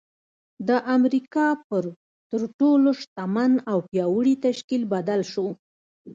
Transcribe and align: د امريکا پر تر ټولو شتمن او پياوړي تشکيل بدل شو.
د 0.67 0.69
امريکا 0.95 1.47
پر 1.67 1.83
تر 2.31 2.41
ټولو 2.59 2.89
شتمن 3.01 3.51
او 3.71 3.77
پياوړي 3.89 4.35
تشکيل 4.45 4.83
بدل 4.93 5.21
شو. 5.31 5.47